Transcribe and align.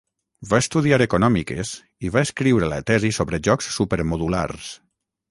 Va 0.51 0.59
estudiar 0.63 0.97
Econòmiques 1.05 1.73
i 2.07 2.09
va 2.15 2.23
escriure 2.27 2.69
la 2.71 2.79
tesi 2.91 3.11
sobre 3.19 3.41
jocs 3.49 3.69
supermodulars. 3.75 4.71